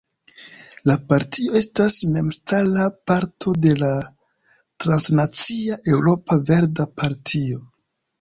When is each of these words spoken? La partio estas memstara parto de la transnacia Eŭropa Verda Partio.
La 0.89 0.93
partio 1.09 1.57
estas 1.59 1.97
memstara 2.15 2.85
parto 3.11 3.53
de 3.65 3.73
la 3.81 3.89
transnacia 4.85 5.77
Eŭropa 5.93 6.39
Verda 6.49 6.87
Partio. 7.03 7.61